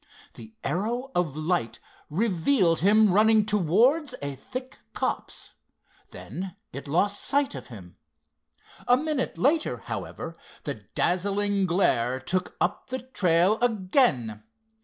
[0.33, 5.51] The arrow of light revealed him running towards a thick copse.
[6.09, 7.97] Then it lost sight of him.
[8.87, 14.41] A minute later, however, the dazzling glare took up the trail again.